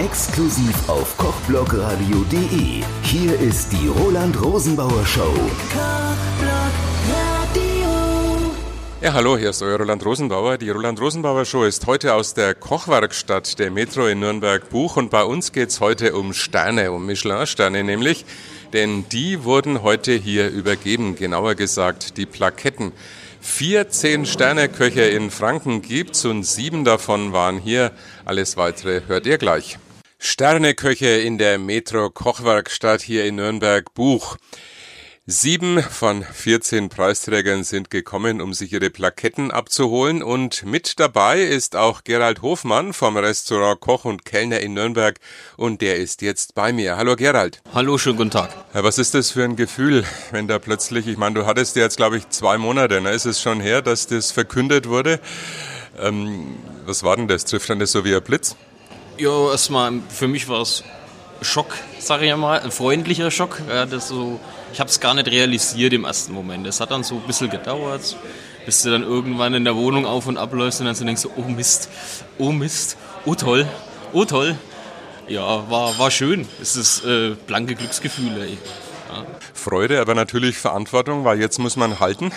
Exklusiv 0.00 0.88
auf 0.88 1.14
kochblogradio.de. 1.18 2.82
Hier 3.02 3.38
ist 3.38 3.70
die 3.70 3.86
Roland 3.86 4.40
Rosenbauer 4.42 5.04
Show. 5.04 5.34
Ja, 9.02 9.12
hallo, 9.12 9.36
hier 9.36 9.50
ist 9.50 9.60
euer 9.60 9.76
Roland 9.76 10.02
Rosenbauer. 10.02 10.56
Die 10.56 10.70
Roland 10.70 10.98
Rosenbauer 11.02 11.44
Show 11.44 11.64
ist 11.64 11.86
heute 11.86 12.14
aus 12.14 12.32
der 12.32 12.54
Kochwerkstatt 12.54 13.58
der 13.58 13.70
Metro 13.70 14.06
in 14.06 14.20
Nürnberg-Buch 14.20 14.96
und 14.96 15.10
bei 15.10 15.22
uns 15.22 15.52
geht's 15.52 15.80
heute 15.80 16.16
um 16.16 16.32
Sterne, 16.32 16.92
um 16.92 17.04
Michelin-Sterne 17.04 17.84
nämlich, 17.84 18.24
denn 18.72 19.04
die 19.10 19.44
wurden 19.44 19.82
heute 19.82 20.12
hier 20.12 20.48
übergeben, 20.48 21.14
genauer 21.14 21.56
gesagt 21.56 22.16
die 22.16 22.24
Plaketten. 22.24 22.92
Vier 23.42 23.90
Zehn-Sterne-Köche 23.90 25.02
in 25.02 25.30
Franken 25.30 25.82
gibt's 25.82 26.24
und 26.24 26.44
sieben 26.44 26.86
davon 26.86 27.34
waren 27.34 27.58
hier. 27.58 27.92
Alles 28.24 28.56
weitere 28.56 29.02
hört 29.06 29.26
ihr 29.26 29.36
gleich. 29.36 29.78
Sterneköche 30.22 31.08
in 31.08 31.38
der 31.38 31.58
Metro 31.58 32.10
Kochwerkstatt 32.10 33.00
hier 33.00 33.24
in 33.24 33.36
Nürnberg 33.36 33.94
Buch. 33.94 34.36
Sieben 35.24 35.82
von 35.82 36.22
14 36.22 36.90
Preisträgern 36.90 37.64
sind 37.64 37.88
gekommen, 37.88 38.42
um 38.42 38.52
sich 38.52 38.70
ihre 38.74 38.90
Plaketten 38.90 39.50
abzuholen 39.50 40.22
und 40.22 40.66
mit 40.66 41.00
dabei 41.00 41.40
ist 41.40 41.74
auch 41.74 42.04
Gerald 42.04 42.42
Hofmann 42.42 42.92
vom 42.92 43.16
Restaurant 43.16 43.80
Koch 43.80 44.04
und 44.04 44.26
Kellner 44.26 44.60
in 44.60 44.74
Nürnberg 44.74 45.18
und 45.56 45.80
der 45.80 45.96
ist 45.96 46.20
jetzt 46.20 46.54
bei 46.54 46.74
mir. 46.74 46.98
Hallo 46.98 47.16
Gerald. 47.16 47.62
Hallo, 47.72 47.96
schönen 47.96 48.18
guten 48.18 48.30
Tag. 48.30 48.50
Ja, 48.74 48.84
was 48.84 48.98
ist 48.98 49.14
das 49.14 49.30
für 49.30 49.44
ein 49.44 49.56
Gefühl, 49.56 50.04
wenn 50.32 50.46
da 50.48 50.58
plötzlich, 50.58 51.06
ich 51.06 51.16
meine, 51.16 51.36
du 51.36 51.46
hattest 51.46 51.76
jetzt 51.76 51.96
glaube 51.96 52.18
ich 52.18 52.28
zwei 52.28 52.58
Monate, 52.58 53.00
ne? 53.00 53.12
ist 53.12 53.24
es 53.24 53.40
schon 53.40 53.58
her, 53.58 53.80
dass 53.80 54.06
das 54.06 54.32
verkündet 54.32 54.86
wurde. 54.86 55.18
Ähm, 55.98 56.56
was 56.84 57.02
war 57.04 57.16
denn 57.16 57.26
das? 57.26 57.46
Trifft 57.46 57.70
dann 57.70 57.78
das 57.78 57.92
so 57.92 58.04
wie 58.04 58.14
ein 58.14 58.22
Blitz? 58.22 58.54
Ja, 59.20 59.50
erstmal, 59.50 60.00
für 60.08 60.28
mich 60.28 60.48
war 60.48 60.62
es 60.62 60.82
Schock, 61.42 61.74
sage 61.98 62.24
ich 62.24 62.34
mal, 62.34 62.58
ein 62.60 62.70
freundlicher 62.70 63.30
Schock. 63.30 63.60
Ja, 63.68 63.84
das 63.84 64.08
so, 64.08 64.40
ich 64.72 64.80
habe 64.80 64.88
es 64.88 64.98
gar 64.98 65.12
nicht 65.12 65.28
realisiert 65.28 65.92
im 65.92 66.04
ersten 66.04 66.32
Moment. 66.32 66.66
Es 66.66 66.80
hat 66.80 66.90
dann 66.90 67.04
so 67.04 67.16
ein 67.16 67.26
bisschen 67.26 67.50
gedauert, 67.50 68.16
bis 68.64 68.82
du 68.82 68.90
dann 68.90 69.02
irgendwann 69.02 69.52
in 69.52 69.64
der 69.64 69.76
Wohnung 69.76 70.06
auf 70.06 70.26
und 70.26 70.38
abläufst 70.38 70.80
und 70.80 70.86
dann 70.86 70.94
so 70.94 71.04
denkst, 71.04 71.26
oh 71.36 71.42
Mist, 71.42 71.90
oh 72.38 72.50
Mist, 72.50 72.96
oh 73.26 73.34
toll, 73.34 73.68
oh 74.14 74.24
toll. 74.24 74.56
Ja, 75.28 75.70
war, 75.70 75.98
war 75.98 76.10
schön. 76.10 76.48
Es 76.62 76.76
ist 76.76 77.04
äh, 77.04 77.36
blanke 77.46 77.74
Glücksgefühle. 77.74 78.48
Ja. 78.48 79.26
Freude, 79.52 80.00
aber 80.00 80.14
natürlich 80.14 80.56
Verantwortung, 80.56 81.26
weil 81.26 81.38
jetzt 81.38 81.58
muss 81.58 81.76
man 81.76 82.00
halten. 82.00 82.32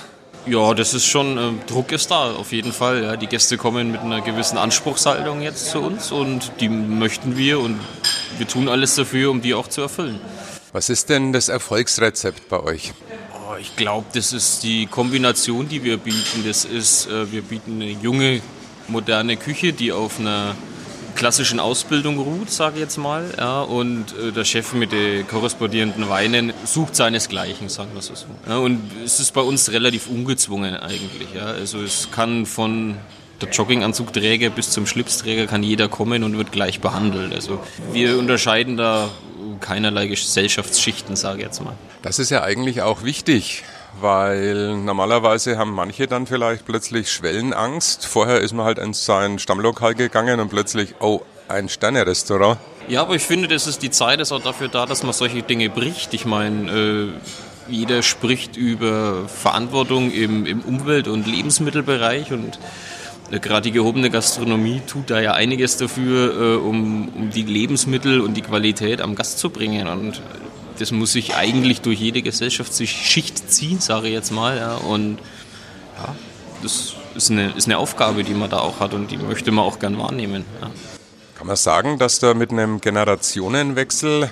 Ja, 0.45 0.73
das 0.73 0.94
ist 0.94 1.05
schon, 1.05 1.38
äh, 1.38 1.52
Druck 1.67 1.94
ist 1.94 2.11
da, 2.11 2.33
auf 2.33 2.52
jeden 2.52 2.73
Fall. 2.73 3.03
Ja. 3.03 3.16
Die 3.16 3.27
Gäste 3.27 3.58
kommen 3.58 3.91
mit 3.91 4.02
einer 4.02 4.22
gewissen 4.22 4.58
Anspruchshaltung 4.58 5.41
jetzt 5.41 5.69
zu 5.69 5.80
uns 5.80 6.11
und 6.11 6.52
die 6.59 6.67
möchten 6.67 7.38
wir 7.38 7.59
und 7.59 7.80
wir 8.38 8.47
tun 8.47 8.67
alles 8.67 8.95
dafür, 8.95 9.31
um 9.31 9.41
die 9.41 9.53
auch 9.53 9.67
zu 9.67 9.81
erfüllen. 9.81 10.19
Was 10.73 10.89
ist 10.89 11.09
denn 11.09 11.31
das 11.31 11.47
Erfolgsrezept 11.47 12.49
bei 12.49 12.59
euch? 12.59 12.91
Oh, 13.33 13.55
ich 13.58 13.75
glaube, 13.77 14.08
das 14.14 14.33
ist 14.33 14.64
die 14.64 14.86
Kombination, 14.88 15.69
die 15.69 15.83
wir 15.83 15.97
bieten. 15.97 16.44
Das 16.45 16.66
ist, 16.66 17.08
äh, 17.08 17.31
wir 17.31 17.41
bieten 17.41 17.81
eine 17.81 17.91
junge, 17.91 18.41
moderne 18.89 19.38
Küche, 19.38 19.71
die 19.71 19.94
auf 19.94 20.19
einer 20.19 20.55
klassischen 21.24 21.62
Ausbildung 21.62 22.20
ruht, 22.20 22.52
sage 22.52 22.76
ich 22.76 22.82
jetzt 22.82 22.98
mal. 22.98 23.24
Ja, 23.38 23.62
und 23.62 24.14
äh, 24.20 24.34
der 24.34 24.44
Chef 24.44 24.74
mit 24.74 24.92
den 24.92 25.26
korrespondierenden 25.26 26.10
Weinen 26.10 26.52
sucht 26.66 26.98
seinesgleichen, 26.98 27.70
sagen 27.70 27.92
wir 27.94 28.02
so. 28.02 28.14
Ja, 28.46 28.58
und 28.58 28.92
es 29.06 29.22
ist 29.22 29.32
bei 29.32 29.40
uns 29.40 29.72
relativ 29.72 30.10
ungezwungen 30.10 30.76
eigentlich. 30.76 31.30
Ja. 31.34 31.46
Also 31.46 31.82
es 31.82 32.10
kann 32.12 32.46
von 32.46 32.98
der 33.40 33.48
Jogginganzugträger 33.52 34.50
bis 34.50 34.72
zum 34.72 34.86
Schlipsträger 34.86 35.48
kann 35.48 35.64
jeder 35.64 35.88
kommen 35.88 36.26
und 36.26 36.38
wird 36.38 36.52
gleich 36.52 36.82
behandelt. 36.82 37.34
Also 37.34 37.62
wir 37.94 38.20
unterscheiden 38.20 38.76
da 38.76 39.10
keinerlei 39.62 40.08
Gesellschaftsschichten, 40.08 41.16
sage 41.16 41.38
ich 41.38 41.45
jetzt 41.45 41.64
mal. 41.64 41.76
Das 42.02 42.20
ist 42.20 42.32
ja 42.32 42.44
eigentlich 42.44 42.82
auch 42.82 43.06
wichtig, 43.06 43.64
weil 43.99 44.76
normalerweise 44.77 45.58
haben 45.58 45.71
manche 45.71 46.08
dann 46.08 46.27
vielleicht 46.27 46.65
plötzlich 46.65 47.11
Schwellenangst. 47.11 48.05
Vorher 48.05 48.42
ist 48.42 48.54
man 48.54 48.65
halt 48.65 48.80
in 48.80 48.93
sein 48.93 49.39
Stammlokal 49.39 49.95
gegangen 49.95 50.39
und 50.39 50.49
plötzlich, 50.49 50.95
oh, 50.99 51.21
ein 51.48 51.70
Sterne-Restaurant. 51.70 52.58
Ja, 52.87 53.02
aber 53.02 53.15
ich 53.15 53.23
finde, 53.23 53.48
das 53.48 53.67
ist 53.67 53.82
die 53.82 53.92
Zeit 53.92 54.20
ist 54.20 54.32
auch 54.32 54.42
dafür 54.42 54.67
da, 54.67 54.86
dass 54.86 55.03
man 55.03 55.14
solche 55.14 55.42
Dinge 55.42 55.70
bricht. 55.70 56.14
Ich 56.14 56.26
meine, 56.26 56.71
äh, 56.71 57.08
jeder 57.70 58.03
spricht 58.03 58.58
über 58.58 59.27
Verantwortung 59.27 60.11
im, 60.11 60.45
im 60.45 60.61
Umwelt- 60.61 61.08
und 61.08 61.27
Lebensmittelbereich 61.27 62.32
und 62.32 62.59
äh, 63.32 63.39
gerade 63.39 63.64
die 63.64 63.71
gehobene 63.71 64.09
Gastronomie 64.09 64.82
tut 64.86 65.09
da 65.09 65.21
ja 65.21 65.33
einiges 65.33 65.77
dafür, 65.77 66.33
äh, 66.33 66.55
um, 66.58 67.08
um 67.09 67.30
die 67.30 67.43
Lebensmittel 67.43 68.20
und 68.20 68.36
die 68.36 68.42
Qualität 68.42 69.02
am 69.02 69.15
Gast 69.15 69.39
zu 69.39 69.49
bringen. 69.49 69.87
Und 69.87 70.21
das 70.80 70.92
muss 70.92 71.14
sich 71.14 71.36
eigentlich 71.36 71.82
durch 71.82 72.00
jede 72.00 72.22
Gesellschaftsschicht 72.22 73.50
ziehen, 73.50 73.80
sage 73.80 74.08
ich 74.08 74.14
jetzt 74.14 74.32
mal. 74.32 74.58
Ja. 74.58 74.76
Und 74.76 75.20
ja, 75.98 76.16
das 76.61 76.94
ist 77.16 77.32
eine, 77.32 77.52
ist 77.52 77.66
eine 77.66 77.78
Aufgabe, 77.78 78.23
die 78.23 78.34
man 78.34 78.50
da 78.50 78.60
auch 78.60 78.80
hat 78.80 78.94
und 78.94 79.12
die 79.12 79.17
möchte 79.17 79.52
man 79.52 79.66
auch 79.66 79.80
gern 79.80 79.98
wahrnehmen. 79.98 80.45
Ja. 80.62 80.72
Kann 81.36 81.48
man 81.48 81.56
sagen, 81.56 81.98
dass 81.98 82.20
da 82.20 82.33
mit 82.33 82.52
einem 82.52 82.82
Generationenwechsel 82.82 84.30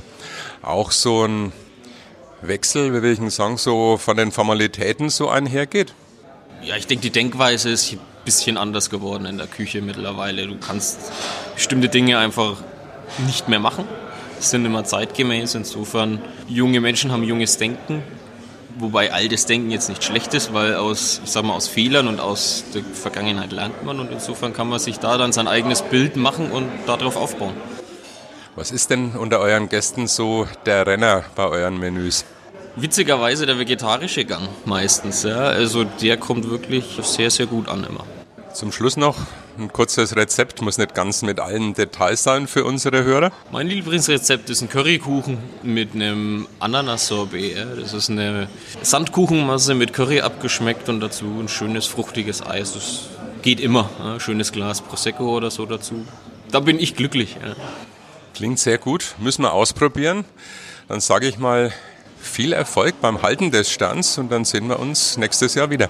auch 0.61 0.91
so 0.91 1.25
ein 1.25 1.51
Wechsel, 2.41 2.93
wie 2.93 3.01
will 3.01 3.13
ich 3.13 3.19
denn 3.19 3.29
sagen, 3.29 3.57
so 3.57 3.97
von 3.97 4.17
den 4.17 4.31
Formalitäten 4.31 5.09
so 5.09 5.29
einhergeht? 5.29 5.93
Ja, 6.63 6.75
ich 6.75 6.87
denke, 6.87 7.03
die 7.03 7.11
Denkweise 7.11 7.69
ist 7.69 7.91
ein 7.91 7.99
bisschen 8.23 8.57
anders 8.57 8.89
geworden 8.89 9.25
in 9.25 9.37
der 9.37 9.47
Küche 9.47 9.81
mittlerweile. 9.81 10.47
Du 10.47 10.57
kannst 10.57 11.11
bestimmte 11.55 11.89
Dinge 11.89 12.17
einfach 12.17 12.57
nicht 13.25 13.47
mehr 13.47 13.59
machen 13.59 13.85
sind 14.49 14.65
immer 14.65 14.83
zeitgemäß. 14.83 15.55
Insofern, 15.55 16.21
junge 16.47 16.81
Menschen 16.81 17.11
haben 17.11 17.23
junges 17.23 17.57
Denken, 17.57 18.03
wobei 18.77 19.11
altes 19.11 19.45
Denken 19.45 19.71
jetzt 19.71 19.89
nicht 19.89 20.03
schlecht 20.03 20.33
ist, 20.33 20.53
weil 20.53 20.75
aus, 20.75 21.21
ich 21.23 21.31
sag 21.31 21.43
mal, 21.43 21.53
aus 21.53 21.67
Fehlern 21.67 22.07
und 22.07 22.19
aus 22.19 22.63
der 22.73 22.83
Vergangenheit 22.83 23.51
lernt 23.51 23.83
man 23.83 23.99
und 23.99 24.11
insofern 24.11 24.53
kann 24.53 24.69
man 24.69 24.79
sich 24.79 24.99
da 24.99 25.17
dann 25.17 25.31
sein 25.31 25.47
eigenes 25.47 25.81
Bild 25.81 26.15
machen 26.15 26.51
und 26.51 26.67
darauf 26.87 27.15
aufbauen. 27.15 27.53
Was 28.55 28.71
ist 28.71 28.89
denn 28.89 29.11
unter 29.11 29.39
euren 29.39 29.69
Gästen 29.69 30.07
so 30.07 30.47
der 30.65 30.85
Renner 30.85 31.23
bei 31.35 31.45
euren 31.45 31.79
Menüs? 31.79 32.25
Witzigerweise 32.75 33.45
der 33.45 33.59
vegetarische 33.59 34.25
Gang 34.25 34.47
meistens. 34.65 35.23
Ja. 35.23 35.37
Also 35.37 35.83
der 35.83 36.17
kommt 36.17 36.49
wirklich 36.49 36.99
sehr, 37.01 37.29
sehr 37.29 37.45
gut 37.45 37.67
an 37.69 37.83
immer. 37.83 38.05
Zum 38.53 38.71
Schluss 38.71 38.97
noch 38.97 39.17
ein 39.57 39.71
kurzes 39.71 40.15
Rezept, 40.15 40.61
muss 40.61 40.77
nicht 40.77 40.93
ganz 40.93 41.21
mit 41.21 41.39
allen 41.39 41.73
Details 41.73 42.23
sein 42.23 42.47
für 42.47 42.65
unsere 42.65 43.03
Hörer. 43.03 43.31
Mein 43.51 43.67
Lieblingsrezept 43.67 44.49
ist 44.49 44.61
ein 44.61 44.69
Currykuchen 44.69 45.37
mit 45.63 45.93
einem 45.95 46.47
Ananas-Sorbet. 46.59 47.55
Das 47.79 47.93
ist 47.93 48.09
eine 48.09 48.49
Sandkuchenmasse 48.81 49.73
mit 49.73 49.93
Curry 49.93 50.21
abgeschmeckt 50.21 50.89
und 50.89 50.99
dazu 50.99 51.25
ein 51.39 51.47
schönes 51.47 51.85
fruchtiges 51.87 52.45
Eis. 52.45 52.73
Das 52.73 53.09
geht 53.41 53.59
immer. 53.59 53.89
Schönes 54.19 54.51
Glas 54.51 54.81
Prosecco 54.81 55.35
oder 55.35 55.49
so 55.49 55.65
dazu. 55.65 56.05
Da 56.51 56.59
bin 56.59 56.79
ich 56.79 56.95
glücklich. 56.95 57.37
Klingt 58.35 58.59
sehr 58.59 58.77
gut, 58.77 59.15
müssen 59.17 59.43
wir 59.43 59.53
ausprobieren. 59.53 60.25
Dann 60.87 60.99
sage 60.99 61.27
ich 61.27 61.37
mal 61.37 61.71
viel 62.19 62.53
Erfolg 62.53 62.99
beim 63.01 63.21
Halten 63.21 63.49
des 63.49 63.71
Sterns 63.71 64.17
und 64.17 64.31
dann 64.31 64.45
sehen 64.45 64.67
wir 64.67 64.79
uns 64.79 65.17
nächstes 65.17 65.55
Jahr 65.55 65.69
wieder. 65.69 65.89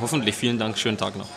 Hoffentlich. 0.00 0.34
Vielen 0.34 0.58
Dank. 0.58 0.76
Schönen 0.76 0.98
Tag 0.98 1.16
noch. 1.16 1.28